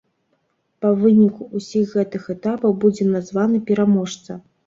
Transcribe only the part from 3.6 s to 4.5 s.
пераможца.